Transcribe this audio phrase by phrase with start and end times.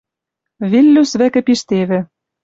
[0.71, 1.99] «Виллюс» вӹкӹ пиштевӹ...